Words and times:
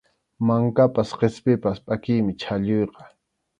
Mankapas 0.47 1.09
qispipas 1.19 1.77
pʼakiymi 1.85 2.31
chhalluyqa. 2.41 3.03